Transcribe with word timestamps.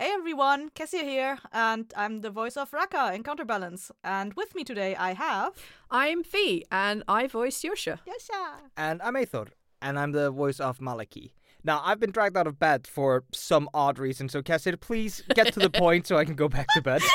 Hey 0.00 0.12
everyone, 0.14 0.70
Kessir 0.70 1.02
here, 1.02 1.38
and 1.52 1.92
I'm 1.94 2.22
the 2.22 2.30
voice 2.30 2.56
of 2.56 2.72
Raka 2.72 3.12
in 3.12 3.22
Counterbalance. 3.22 3.92
And 4.02 4.32
with 4.32 4.54
me 4.54 4.64
today 4.64 4.96
I 4.96 5.12
have. 5.12 5.52
I'm 5.90 6.24
Vee, 6.24 6.64
and 6.72 7.04
I 7.06 7.26
voice 7.26 7.60
Yosha. 7.60 7.98
Yasha! 8.06 8.62
And 8.78 9.02
I'm 9.02 9.12
Eyþór, 9.12 9.48
and 9.82 9.98
I'm 9.98 10.12
the 10.12 10.30
voice 10.30 10.58
of 10.58 10.78
Malaki. 10.78 11.32
Now, 11.64 11.82
I've 11.84 12.00
been 12.00 12.12
dragged 12.12 12.38
out 12.38 12.46
of 12.46 12.58
bed 12.58 12.86
for 12.86 13.24
some 13.34 13.68
odd 13.74 13.98
reason, 13.98 14.30
so 14.30 14.40
Cassie, 14.40 14.74
please 14.76 15.22
get 15.34 15.52
to 15.52 15.60
the 15.60 15.68
point 15.84 16.06
so 16.06 16.16
I 16.16 16.24
can 16.24 16.34
go 16.34 16.48
back 16.48 16.68
to 16.72 16.80
bed. 16.80 17.02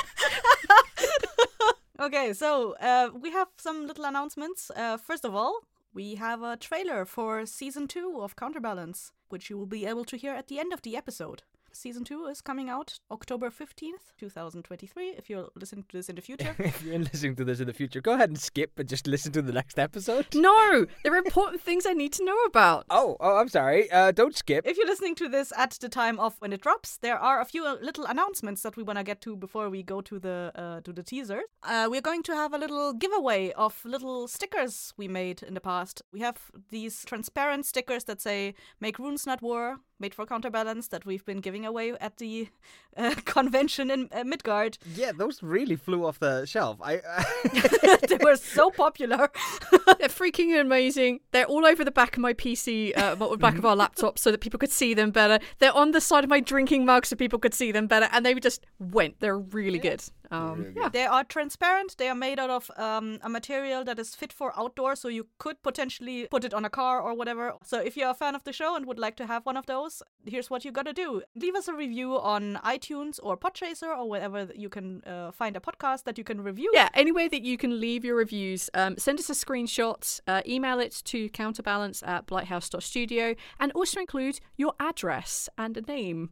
Okay, 1.97 2.33
so 2.33 2.75
uh, 2.81 3.09
we 3.19 3.31
have 3.31 3.47
some 3.57 3.87
little 3.87 4.05
announcements. 4.05 4.69
Uh, 4.75 4.97
first 4.97 5.25
of 5.25 5.33
all, 5.33 5.61
we 5.91 6.15
have 6.15 6.43
a 6.43 6.57
trailer 6.57 7.03
for 7.05 7.47
season 7.47 7.87
two 7.87 8.19
of 8.21 8.35
Counterbalance, 8.35 9.11
which 9.29 9.49
you 9.49 9.57
will 9.57 9.65
be 9.65 9.87
able 9.87 10.05
to 10.05 10.17
hear 10.17 10.33
at 10.33 10.49
the 10.49 10.59
end 10.59 10.71
of 10.73 10.83
the 10.83 10.95
episode. 10.95 11.41
Season 11.75 12.05
two 12.05 12.25
is 12.27 12.39
coming 12.39 12.69
out 12.69 12.99
October 13.11 13.49
15th, 13.49 14.15
2023, 14.17 15.09
if 15.17 15.29
you're 15.29 15.49
listening 15.55 15.83
to 15.89 15.97
this 15.97 16.07
in 16.07 16.15
the 16.15 16.21
future. 16.21 16.55
if 16.59 16.81
you're 16.81 16.97
listening 16.97 17.35
to 17.35 17.43
this 17.43 17.59
in 17.59 17.67
the 17.67 17.73
future, 17.73 17.99
go 17.99 18.13
ahead 18.13 18.29
and 18.29 18.39
skip 18.39 18.79
and 18.79 18.87
just 18.87 19.07
listen 19.07 19.33
to 19.33 19.41
the 19.41 19.51
next 19.51 19.77
episode. 19.77 20.25
No, 20.33 20.85
there 21.03 21.13
are 21.13 21.17
important 21.17 21.61
things 21.61 21.85
I 21.85 21.91
need 21.91 22.13
to 22.13 22.23
know 22.23 22.41
about. 22.45 22.85
Oh, 22.89 23.17
oh, 23.19 23.35
I'm 23.35 23.49
sorry. 23.49 23.91
Uh, 23.91 24.11
don't 24.11 24.37
skip. 24.37 24.65
if 24.65 24.77
you're 24.77 24.87
listening 24.87 25.15
to 25.15 25.27
this 25.27 25.51
at 25.57 25.71
the 25.71 25.89
time 25.89 26.17
of 26.17 26.35
when 26.39 26.53
it 26.53 26.61
drops, 26.61 26.95
there 26.97 27.19
are 27.19 27.41
a 27.41 27.45
few 27.45 27.65
uh, 27.65 27.75
little 27.81 28.05
announcements 28.05 28.61
that 28.61 28.77
we 28.77 28.83
want 28.83 28.97
to 28.97 29.03
get 29.03 29.19
to 29.21 29.35
before 29.35 29.69
we 29.69 29.83
go 29.83 29.99
to 29.99 30.17
the 30.17 30.53
uh, 30.55 30.79
to 30.79 30.93
the 30.93 31.03
teaser. 31.03 31.41
Uh, 31.61 31.89
we're 31.91 31.99
going 31.99 32.23
to 32.23 32.33
have 32.33 32.53
a 32.53 32.57
little 32.57 32.93
giveaway 32.93 33.51
of 33.51 33.83
little 33.83 34.29
stickers 34.29 34.93
we 34.95 35.09
made 35.09 35.43
in 35.43 35.55
the 35.55 35.61
past. 35.61 36.01
We 36.13 36.21
have 36.21 36.37
these 36.69 37.03
transparent 37.03 37.65
stickers 37.65 38.05
that 38.05 38.21
say 38.21 38.55
"Make 38.79 38.97
Runes 38.97 39.27
Not 39.27 39.41
War," 39.41 39.79
made 39.99 40.13
for 40.13 40.25
Counterbalance, 40.25 40.87
that 40.89 41.05
we've 41.05 41.25
been 41.25 41.39
giving 41.39 41.65
away 41.65 41.93
at 41.93 42.17
the 42.17 42.49
uh, 42.97 43.15
convention 43.25 43.89
in 43.89 44.09
uh, 44.11 44.23
Midgard. 44.23 44.77
Yeah, 44.93 45.11
those 45.11 45.41
really 45.41 45.75
flew 45.75 46.05
off 46.05 46.19
the 46.19 46.45
shelf. 46.45 46.79
I. 46.81 47.01
they 48.07 48.17
were 48.17 48.35
so 48.35 48.71
popular. 48.71 49.29
They're 49.99 50.09
freaking 50.09 50.59
amazing. 50.59 51.21
They're 51.31 51.45
all 51.45 51.65
over 51.65 51.83
the 51.83 51.91
back 51.91 52.17
of 52.17 52.21
my 52.21 52.33
PC, 52.33 52.97
uh, 52.97 53.15
the 53.15 53.37
back 53.37 53.57
of 53.57 53.65
our 53.65 53.75
laptop, 53.75 54.19
so 54.19 54.31
that 54.31 54.41
people 54.41 54.59
could 54.59 54.71
see 54.71 54.93
them 54.93 55.11
better. 55.11 55.39
They're 55.59 55.75
on 55.75 55.91
the 55.91 56.01
side 56.01 56.23
of 56.23 56.29
my 56.29 56.39
drinking 56.39 56.85
mug, 56.85 57.05
so 57.05 57.15
people 57.15 57.39
could 57.39 57.53
see 57.53 57.71
them 57.71 57.87
better. 57.87 58.09
And 58.11 58.25
they 58.25 58.33
just 58.35 58.65
went. 58.79 59.19
They're 59.19 59.39
really 59.39 59.79
good. 59.79 60.03
Um, 60.31 60.73
yeah. 60.75 60.89
They 60.89 61.05
are 61.05 61.23
transparent. 61.23 61.97
They 61.97 62.09
are 62.09 62.15
made 62.15 62.39
out 62.39 62.49
of 62.49 62.71
um, 62.77 63.19
a 63.21 63.29
material 63.29 63.83
that 63.83 63.99
is 63.99 64.15
fit 64.15 64.33
for 64.33 64.57
outdoor, 64.57 64.95
so 64.95 65.07
you 65.07 65.27
could 65.37 65.61
potentially 65.63 66.27
put 66.29 66.43
it 66.43 66.53
on 66.53 66.65
a 66.65 66.69
car 66.69 67.01
or 67.01 67.13
whatever. 67.15 67.53
So 67.63 67.79
if 67.79 67.97
you're 67.97 68.09
a 68.09 68.13
fan 68.13 68.35
of 68.35 68.43
the 68.43 68.53
show 68.53 68.75
and 68.75 68.85
would 68.85 68.99
like 68.99 69.15
to 69.17 69.27
have 69.27 69.45
one 69.45 69.57
of 69.57 69.65
those, 69.65 70.01
here's 70.25 70.49
what 70.49 70.65
you 70.65 70.71
gotta 70.71 70.93
do: 70.93 71.21
leave 71.35 71.55
us 71.55 71.67
a 71.67 71.73
review 71.73 72.19
on 72.19 72.59
iTunes 72.63 73.19
or 73.21 73.37
Podchaser 73.37 73.97
or 73.97 74.09
wherever 74.09 74.49
you 74.55 74.69
can 74.69 75.03
uh, 75.03 75.31
find 75.31 75.55
a 75.55 75.59
podcast 75.59 76.03
that 76.03 76.17
you 76.17 76.23
can 76.23 76.41
review. 76.41 76.71
Yeah, 76.73 76.89
any 76.93 77.11
way 77.11 77.27
that 77.27 77.43
you 77.43 77.57
can 77.57 77.79
leave 77.79 78.05
your 78.05 78.15
reviews, 78.15 78.69
um, 78.73 78.97
send 78.97 79.19
us 79.19 79.29
a 79.29 79.33
screenshot, 79.33 80.19
uh, 80.27 80.41
email 80.47 80.79
it 80.79 81.01
to 81.05 81.29
counterbalance 81.29 82.03
at 82.03 82.27
blighthouse.studio, 82.27 83.35
and 83.59 83.71
also 83.73 83.99
include 83.99 84.39
your 84.57 84.73
address 84.79 85.49
and 85.57 85.77
a 85.77 85.81
name. 85.81 86.29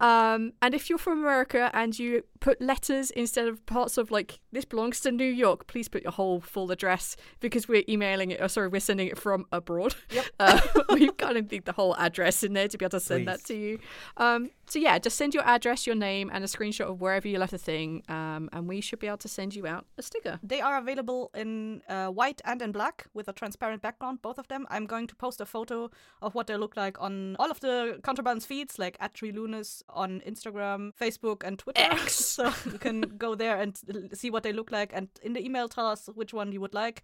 Um, 0.00 0.52
and 0.60 0.74
if 0.74 0.88
you're 0.88 0.98
from 0.98 1.20
America 1.20 1.70
and 1.74 1.96
you 1.98 2.24
put 2.40 2.60
letters 2.60 3.10
instead 3.10 3.46
of 3.46 3.64
parts 3.66 3.96
of 3.98 4.10
like 4.10 4.40
this 4.50 4.64
belongs 4.64 5.00
to 5.00 5.12
New 5.12 5.24
York, 5.24 5.66
please 5.66 5.88
put 5.88 6.02
your 6.02 6.12
whole 6.12 6.40
full 6.40 6.70
address 6.70 7.16
because 7.40 7.68
we're 7.68 7.84
emailing 7.88 8.30
it. 8.30 8.40
Or 8.40 8.48
sorry, 8.48 8.68
we're 8.68 8.80
sending 8.80 9.08
it 9.08 9.18
from 9.18 9.46
abroad. 9.52 9.94
Yep. 10.10 10.24
Uh, 10.40 10.60
we've 10.88 11.16
got 11.18 11.34
to 11.34 11.42
need 11.42 11.66
the 11.66 11.72
whole 11.72 11.94
address 11.96 12.42
in 12.42 12.52
there 12.52 12.66
to 12.66 12.76
be 12.76 12.84
able 12.84 12.98
to 12.98 13.00
send 13.00 13.28
that 13.28 13.44
to 13.44 13.54
you. 13.54 13.78
Um, 14.16 14.50
so 14.66 14.78
yeah, 14.80 14.98
just 14.98 15.16
send 15.16 15.34
your 15.34 15.44
address, 15.44 15.86
your 15.86 15.94
name, 15.94 16.30
and 16.32 16.42
a 16.42 16.48
screenshot 16.48 16.86
of 16.86 17.00
wherever 17.00 17.28
you 17.28 17.38
left 17.38 17.52
the 17.52 17.58
thing, 17.58 18.02
um, 18.08 18.48
and 18.52 18.66
we 18.66 18.80
should 18.80 18.98
be 18.98 19.06
able 19.06 19.18
to 19.18 19.28
send 19.28 19.54
you 19.54 19.66
out 19.66 19.86
a 19.98 20.02
sticker. 20.02 20.40
They 20.42 20.60
are 20.60 20.78
available 20.78 21.30
in 21.34 21.82
uh, 21.88 22.08
white 22.08 22.40
and 22.44 22.60
in 22.60 22.72
black 22.72 23.06
with 23.14 23.28
a 23.28 23.32
transparent 23.32 23.82
background, 23.82 24.22
both 24.22 24.38
of 24.38 24.48
them. 24.48 24.66
I'm 24.70 24.86
going 24.86 25.06
to 25.08 25.14
post 25.14 25.40
a 25.40 25.46
photo 25.46 25.90
of 26.22 26.34
what 26.34 26.46
they 26.48 26.56
look 26.56 26.76
like 26.76 27.00
on 27.00 27.36
all 27.38 27.50
of 27.50 27.60
the 27.60 28.00
Counterbalance 28.02 28.46
feeds, 28.46 28.78
like 28.78 28.96
at 28.98 29.20
Lunas 29.22 29.81
on 29.88 30.20
Instagram, 30.26 30.92
Facebook, 31.00 31.42
and 31.44 31.58
Twitter. 31.58 31.82
X. 31.82 32.14
so 32.36 32.52
you 32.70 32.78
can 32.78 33.00
go 33.18 33.34
there 33.34 33.60
and 33.60 33.78
see 34.12 34.30
what 34.30 34.42
they 34.42 34.52
look 34.52 34.70
like. 34.70 34.90
And 34.94 35.08
in 35.22 35.32
the 35.32 35.44
email, 35.44 35.68
tell 35.68 35.86
us 35.86 36.08
which 36.14 36.32
one 36.32 36.52
you 36.52 36.60
would 36.60 36.74
like, 36.74 37.02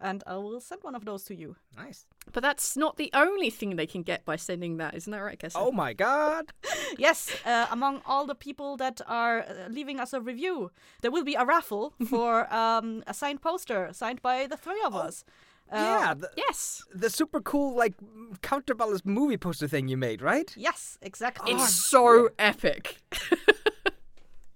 and 0.00 0.22
I 0.26 0.36
will 0.36 0.60
send 0.60 0.82
one 0.82 0.94
of 0.94 1.04
those 1.04 1.24
to 1.24 1.34
you. 1.34 1.56
nice. 1.76 2.06
But 2.32 2.42
that's 2.42 2.76
not 2.76 2.98
the 2.98 3.10
only 3.14 3.50
thing 3.50 3.76
they 3.76 3.86
can 3.86 4.02
get 4.02 4.24
by 4.24 4.36
sending 4.36 4.76
that, 4.76 4.94
isn't 4.94 5.10
that 5.10 5.18
right, 5.20 5.38
Kessie? 5.38 5.56
Oh 5.56 5.72
my 5.72 5.92
god. 5.92 6.52
Yes, 6.98 7.30
uh, 7.44 7.66
among 7.70 8.00
all 8.06 8.26
the 8.26 8.34
people 8.34 8.76
that 8.78 9.00
are 9.06 9.40
uh, 9.40 9.68
leaving 9.68 10.00
us 10.00 10.12
a 10.12 10.20
review, 10.20 10.70
there 11.02 11.10
will 11.10 11.24
be 11.24 11.34
a 11.34 11.44
raffle 11.44 11.92
for 12.08 12.52
um, 12.52 13.02
a 13.06 13.14
signed 13.14 13.42
poster 13.42 13.90
signed 13.92 14.22
by 14.22 14.46
the 14.46 14.56
three 14.56 14.82
of 14.84 14.94
us. 14.94 15.24
Uh, 15.70 15.76
yeah, 16.00 16.14
the, 16.14 16.30
yes. 16.36 16.82
the 16.94 17.10
super 17.10 17.40
cool, 17.40 17.74
like, 17.74 17.94
counterbalance 18.42 19.04
movie 19.04 19.36
poster 19.36 19.68
thing 19.68 19.88
you 19.88 19.96
made, 19.96 20.22
right? 20.22 20.52
Yes, 20.56 20.98
exactly. 21.02 21.52
It's 21.52 21.74
so 21.74 22.30
epic. 22.38 22.98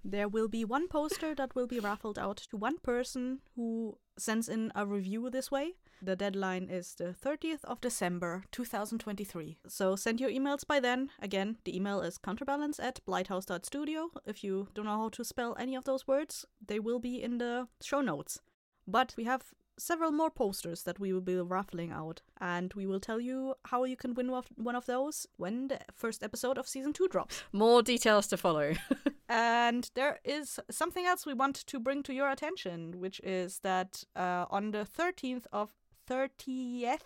There 0.04 0.28
will 0.28 0.48
be 0.48 0.64
one 0.64 0.88
poster 0.88 1.34
that 1.36 1.54
will 1.54 1.68
be 1.68 1.78
raffled 1.78 2.18
out 2.18 2.36
to 2.50 2.56
one 2.56 2.78
person 2.78 3.40
who 3.54 3.98
sends 4.18 4.48
in 4.48 4.72
a 4.74 4.84
review 4.84 5.30
this 5.30 5.50
way. 5.50 5.74
The 6.02 6.16
deadline 6.16 6.68
is 6.68 6.94
the 6.94 7.14
30th 7.14 7.64
of 7.64 7.80
December 7.80 8.44
2023. 8.50 9.58
So 9.68 9.94
send 9.94 10.20
your 10.20 10.30
emails 10.30 10.66
by 10.66 10.80
then. 10.80 11.10
Again, 11.20 11.58
the 11.64 11.76
email 11.76 12.00
is 12.00 12.18
counterbalance 12.18 12.80
at 12.80 13.00
blighthouse.studio. 13.06 14.10
If 14.26 14.42
you 14.42 14.68
don't 14.74 14.86
know 14.86 14.98
how 14.98 15.08
to 15.10 15.24
spell 15.24 15.56
any 15.58 15.76
of 15.76 15.84
those 15.84 16.08
words, 16.08 16.44
they 16.66 16.80
will 16.80 16.98
be 16.98 17.22
in 17.22 17.38
the 17.38 17.68
show 17.80 18.00
notes. 18.00 18.40
But 18.88 19.14
we 19.16 19.22
have 19.24 19.54
several 19.78 20.12
more 20.12 20.30
posters 20.30 20.82
that 20.84 20.98
we 21.00 21.12
will 21.12 21.20
be 21.20 21.36
raffling 21.36 21.90
out, 21.92 22.22
and 22.40 22.72
we 22.74 22.86
will 22.86 23.00
tell 23.00 23.20
you 23.20 23.54
how 23.66 23.84
you 23.84 23.96
can 23.96 24.14
win 24.14 24.30
one 24.56 24.76
of- 24.76 24.86
those 24.86 25.26
when 25.36 25.68
the 25.68 25.78
first 25.94 26.22
episode 26.22 26.58
of 26.58 26.66
season 26.68 26.92
2 26.92 27.08
drops. 27.08 27.42
More 27.52 27.82
details 27.82 28.26
to 28.28 28.36
follow. 28.36 28.74
And 29.28 29.90
there 29.94 30.18
is 30.24 30.60
something 30.70 31.06
else 31.06 31.24
we 31.24 31.32
want 31.32 31.56
to 31.66 31.80
bring 31.80 32.02
to 32.02 32.12
your 32.12 32.28
attention, 32.28 33.00
which 33.00 33.18
is 33.24 33.60
that 33.60 34.04
uh, 34.14 34.44
on 34.50 34.72
the 34.72 34.84
13th 34.84 35.46
of 35.50 35.70
30th 36.06 37.00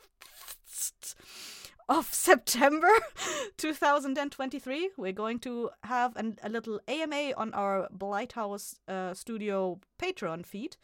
of 1.89 2.13
September 2.13 2.89
2023, 3.57 4.91
we're 4.97 5.13
going 5.13 5.39
to 5.41 5.71
have 5.85 6.17
an, 6.17 6.37
a 6.43 6.49
little 6.49 6.81
AMA 6.89 7.33
on 7.37 7.55
our 7.55 7.89
Blighthouse 7.97 8.75
uh, 8.89 9.15
Studio 9.15 9.79
Patreon 10.01 10.45
feed. 10.45 10.77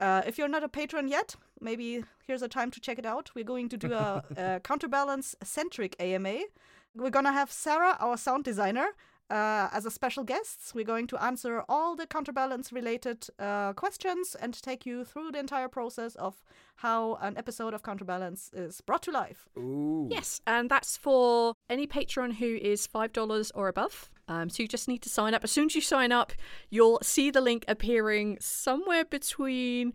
Uh, 0.00 0.22
if 0.26 0.38
you're 0.38 0.48
not 0.48 0.64
a 0.64 0.68
patron 0.68 1.08
yet, 1.08 1.36
maybe 1.60 2.04
here's 2.26 2.42
a 2.42 2.48
time 2.48 2.70
to 2.70 2.80
check 2.80 2.98
it 2.98 3.06
out. 3.06 3.30
We're 3.34 3.44
going 3.44 3.68
to 3.68 3.76
do 3.76 3.92
a, 3.92 4.22
a 4.36 4.60
counterbalance 4.60 5.36
centric 5.42 5.96
AMA. 6.00 6.40
We're 6.94 7.10
gonna 7.10 7.32
have 7.32 7.50
Sarah, 7.50 7.96
our 8.00 8.16
sound 8.16 8.44
designer, 8.44 8.88
uh, 9.32 9.68
as 9.72 9.86
a 9.86 9.90
special 9.90 10.24
guests. 10.24 10.74
We're 10.74 10.84
going 10.84 11.06
to 11.08 11.22
answer 11.22 11.64
all 11.68 11.96
the 11.96 12.06
counterbalance 12.06 12.70
related 12.72 13.26
uh, 13.38 13.72
questions 13.72 14.36
and 14.38 14.52
take 14.62 14.84
you 14.84 15.04
through 15.04 15.32
the 15.32 15.38
entire 15.38 15.68
process 15.68 16.14
of 16.16 16.44
how 16.76 17.14
an 17.22 17.38
episode 17.38 17.72
of 17.72 17.82
Counterbalance 17.82 18.50
is 18.52 18.80
brought 18.82 19.02
to 19.02 19.10
life. 19.10 19.48
Ooh. 19.56 20.08
yes, 20.10 20.40
and 20.46 20.70
that's 20.70 20.96
for 20.96 21.54
any 21.70 21.86
patron 21.86 22.32
who 22.32 22.56
is 22.56 22.86
$5 22.86 23.50
or 23.54 23.68
above. 23.68 24.10
Um, 24.28 24.50
so 24.50 24.62
you 24.62 24.68
just 24.68 24.88
need 24.88 25.02
to 25.02 25.08
sign 25.08 25.34
up. 25.34 25.44
As 25.44 25.50
soon 25.50 25.66
as 25.66 25.74
you 25.74 25.80
sign 25.80 26.12
up, 26.12 26.32
you'll 26.70 27.00
see 27.02 27.30
the 27.30 27.40
link 27.40 27.64
appearing 27.68 28.36
somewhere 28.40 29.04
between 29.04 29.94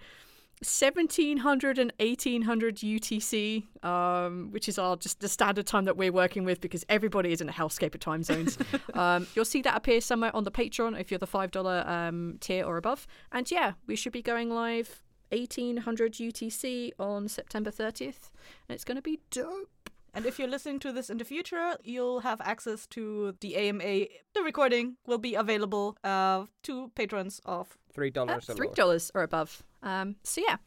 1700 0.62 1.78
and 1.78 1.94
1800 2.00 2.78
UTC, 2.78 3.63
um, 3.85 4.50
which 4.51 4.68
is 4.68 4.79
our 4.79 4.95
just 4.97 5.19
the 5.19 5.29
standard 5.29 5.68
time 5.68 5.85
that 5.85 5.97
we're 5.97 6.12
working 6.12 6.44
with 6.45 6.62
because 6.62 6.84
everybody 6.90 7.31
is 7.31 7.41
in 7.41 7.50
a 7.50 7.51
hellscape 7.51 7.94
of 7.94 8.00
time 8.00 8.23
zones. 8.23 8.57
um, 8.94 9.28
you'll 9.35 9.45
see 9.45 9.62
that 9.62 9.75
appear 9.78 10.01
somewhere 10.01 10.35
on 10.35 10.44
the 10.44 10.51
Patreon 10.51 11.00
if 11.00 11.12
you're 11.12 11.19
the 11.19 11.27
five 11.27 11.51
dollar 11.51 11.83
um, 11.88 12.38
tier 12.39 12.65
or 12.65 12.77
above. 12.77 13.06
And 13.31 13.50
yeah, 13.51 13.74
we 13.86 13.95
should 13.95 14.13
be 14.13 14.21
going 14.21 14.50
live 14.50 15.04
1800 15.31 16.13
UTC 16.13 16.92
on 17.00 17.27
September 17.27 17.69
30th, 17.69 18.30
and 18.68 18.75
it's 18.75 18.83
going 18.83 18.95
to 18.95 19.01
be 19.01 19.19
dope. 19.30 19.69
And 20.13 20.25
if 20.25 20.39
you're 20.39 20.48
listening 20.48 20.80
to 20.80 20.92
this 20.92 21.12
in 21.12 21.19
the 21.19 21.25
future, 21.25 21.75
you'll 21.83 22.21
have 22.21 22.42
access 22.42 22.88
to 22.88 23.36
the 23.42 23.56
AMA. 23.56 24.07
The 24.33 24.42
recording 24.44 24.95
will 25.06 25.19
be 25.19 25.36
available 25.36 25.95
uh, 26.04 26.45
to 26.63 26.89
patrons 26.95 27.39
of. 27.45 27.77
Three 27.94 28.09
Uh, 28.09 28.25
dollars. 28.25 28.45
Three 28.45 28.69
dollars 28.74 29.12
or 29.13 29.21
above. 29.21 29.63
Um, 29.88 30.18
so 30.24 30.42
yeah, 30.45 30.57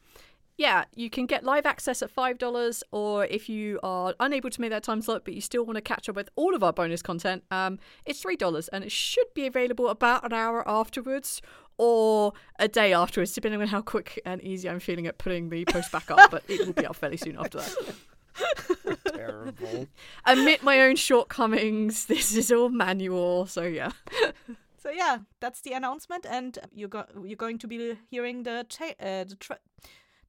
yeah, 0.56 0.84
you 0.94 1.11
can 1.11 1.26
get 1.26 1.44
live 1.44 1.67
access 1.67 2.02
at 2.02 2.11
five 2.11 2.38
dollars, 2.38 2.82
or 2.90 3.26
if 3.26 3.49
you 3.49 3.78
are 3.82 4.14
unable 4.19 4.50
to 4.50 4.61
make 4.61 4.70
that 4.70 4.82
time 4.82 5.02
slot 5.02 5.25
but 5.25 5.34
you 5.34 5.40
still 5.40 5.64
want 5.64 5.76
to 5.76 5.82
catch 5.82 6.08
up 6.08 6.17
with 6.17 6.31
all 6.37 6.55
of 6.55 6.62
our 6.62 6.72
bonus 6.72 7.02
content, 7.02 7.44
um, 7.50 7.78
it's 8.05 8.20
three 8.20 8.37
dollars, 8.37 8.69
and 8.69 8.82
it 8.82 8.90
should 8.90 9.26
be 9.34 9.46
available 9.46 9.88
about 9.88 10.25
an 10.25 10.32
hour 10.32 10.67
afterwards 10.69 11.43
or 11.76 12.32
a 12.58 12.69
day 12.69 12.93
afterwards, 12.93 13.32
depending 13.32 13.61
on 13.61 13.69
how 13.69 13.81
quick 13.81 14.20
and 14.25 14.43
easy 14.43 14.69
I'm 14.69 14.81
feeling 14.81 15.06
at 15.06 15.19
putting 15.19 15.49
the 15.49 15.64
post 15.66 15.93
back 15.93 16.11
up. 16.11 16.31
but 16.31 16.43
it 16.49 16.66
will 16.66 16.75
be 16.75 16.87
up 16.87 16.96
fairly 16.96 17.16
soon 17.16 17.38
after 17.38 17.58
that. 17.58 18.99
Terrible. 19.14 19.87
Admit 20.26 20.62
my 20.62 20.81
own 20.81 20.96
shortcomings. 20.96 22.06
This 22.06 22.34
is 22.37 22.52
all 22.52 22.69
manual, 22.69 23.46
so 23.46 23.62
yeah. 23.62 23.93
So 24.90 24.96
yeah, 24.96 25.19
that's 25.38 25.60
the 25.60 25.72
announcement, 25.72 26.26
and 26.28 26.58
you're 26.75 26.88
go- 26.88 27.06
you're 27.22 27.37
going 27.37 27.58
to 27.58 27.69
be 27.69 27.96
hearing 28.10 28.42
the 28.42 28.66
ta- 28.69 28.98
uh, 28.98 29.22
the 29.22 29.37
tra- 29.38 29.60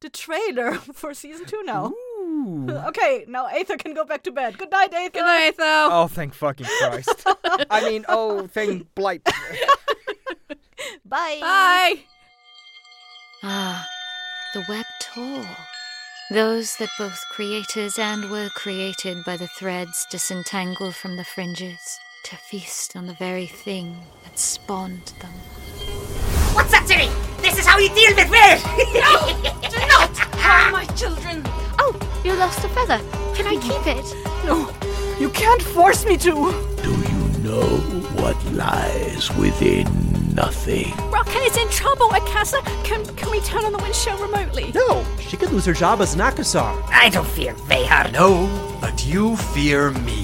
the 0.02 0.10
trailer 0.10 0.74
for 0.94 1.16
season 1.16 1.48
two 1.48 1.63
now. 1.63 1.88
Ooh. 1.88 2.68
Okay, 2.88 3.25
now 3.28 3.48
Eyþór 3.48 3.80
can 3.80 3.94
go 3.96 4.06
back 4.06 4.22
to 4.24 4.31
bed. 4.31 4.58
Good 4.60 4.69
night, 4.72 4.92
Eyþór. 4.92 5.13
Good 5.13 5.25
night, 5.25 5.58
though. 5.58 5.90
Oh, 5.92 6.08
thank 6.08 6.34
fucking 6.36 6.68
Christ. 6.80 7.25
I 7.72 7.90
mean, 7.90 8.06
oh, 8.08 8.46
thank 8.48 8.88
Blight. 8.96 9.24
Bye. 11.06 11.40
Bye. 11.42 12.00
Ah, 13.44 13.86
the 14.54 14.63
web 14.69 14.86
tore. 15.02 15.58
Those 16.30 16.75
that 16.78 16.90
both 17.00 17.19
creators 17.31 17.98
and 17.98 18.30
were 18.30 18.50
created 18.50 19.25
by 19.25 19.38
the 19.38 19.48
threads 19.48 20.06
disentangle 20.12 20.92
from 20.92 21.18
the 21.18 21.25
fringes 21.25 22.00
to 22.24 22.36
feast 22.36 22.96
on 22.96 23.08
the 23.08 23.14
very 23.14 23.48
thing 23.48 23.98
that 24.24 24.38
spawned 24.38 25.14
them. 25.20 25.32
What's 26.54 26.72
that, 26.72 26.86
City? 26.88 27.10
This 27.42 27.58
is 27.58 27.66
how 27.66 27.80
you 27.80 27.90
deal 27.90 28.16
with 28.16 28.30
me! 28.30 28.40
no! 29.00 29.70
Do 29.70 29.80
not 29.88 30.16
harm 30.38 30.74
my 30.74 30.86
children! 30.96 31.42
Oh, 31.80 31.98
you 32.24 32.34
lost 32.34 32.64
a 32.64 32.70
feather. 32.70 33.00
Can 33.34 33.48
I 33.48 33.56
keep 33.56 33.88
it? 33.88 34.06
No, 34.46 34.72
you 35.20 35.30
can't 35.30 35.62
force 35.62 36.06
me 36.06 36.18
to. 36.18 36.32
Do 36.84 36.92
you 36.92 37.44
know 37.44 37.66
what 38.22 38.38
lies 38.52 39.36
within 39.36 39.86
nothing? 40.36 40.94
Raka 41.10 41.40
is 41.40 41.58
in 41.58 41.70
trouble, 41.70 42.12
Akasa. 42.12 42.62
Can 42.84 43.04
can 43.16 43.32
we 43.32 43.40
turn 43.42 43.66
on 43.66 43.72
the 43.72 43.80
windshield 43.80 44.20
remotely? 44.20 44.72
No, 44.76 45.04
she 45.20 45.38
could 45.38 45.52
lose 45.52 45.66
her 45.66 45.74
job 45.74 46.02
as 46.02 46.14
an 46.14 46.20
Akasar. 46.20 46.84
I 46.90 47.10
don't 47.10 47.28
fear 47.28 47.54
Vehar. 47.54 48.12
No, 48.12 48.48
but 48.80 49.06
you 49.06 49.36
fear 49.38 49.92
me. 49.92 50.24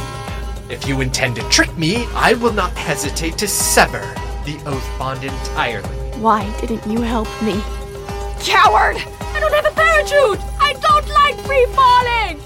If 0.69 0.85
you 0.85 0.99
intend 0.99 1.37
to 1.37 1.49
trick 1.49 1.75
me, 1.77 2.05
I 2.13 2.33
will 2.33 2.51
not 2.51 2.71
hesitate 2.77 3.37
to 3.37 3.47
sever 3.47 4.01
the 4.45 4.59
oath 4.65 4.99
bond 4.99 5.23
entirely. 5.23 5.87
Why 6.19 6.43
didn't 6.59 6.85
you 6.91 7.01
help 7.01 7.29
me? 7.41 7.61
Coward! 8.39 8.97
I 9.33 9.39
don't 9.39 9.53
have 9.53 9.65
a 9.65 9.71
parachute! 9.71 10.39
I 10.59 10.73
don't 10.73 11.07
like 11.09 11.39
free 11.45 11.65
falling! 11.67 12.41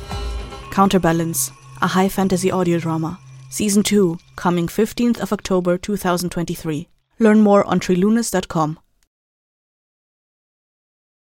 Counterbalance, 0.71 1.51
a 1.81 1.87
high 1.87 2.09
fantasy 2.09 2.51
audio 2.51 2.77
drama. 2.77 3.19
Season 3.49 3.81
2, 3.81 4.17
coming 4.35 4.67
15th 4.67 5.19
of 5.19 5.33
October 5.33 5.77
2023. 5.79 6.87
Learn 7.19 7.41
more 7.41 7.65
on 7.65 7.79
trilunas.com. 7.79 8.79